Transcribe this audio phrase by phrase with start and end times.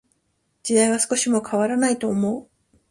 [0.63, 2.49] 時代は少しも変らないと思う。